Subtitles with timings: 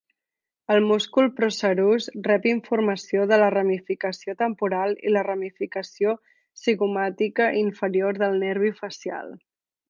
[0.75, 6.15] El múscul procerus rep informació de la ramificació temporal i la ramificació
[6.63, 9.33] cigomàtica inferior del nervi facial.